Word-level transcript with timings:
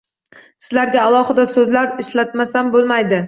Sizlarga 0.67 1.03
alohida 1.09 1.45
so‘zlar 1.51 1.93
ishlatmasam 2.07 2.73
bo‘lmaydi. 2.77 3.19